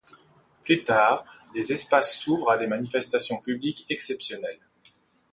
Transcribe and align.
Plus 0.63 0.83
tard, 0.83 1.23
les 1.53 1.71
espaces 1.71 2.17
s'ouvrent 2.17 2.49
à 2.49 2.57
des 2.57 2.65
manifestations 2.65 3.37
publiques 3.39 3.85
exceptionnelles. 3.87 4.59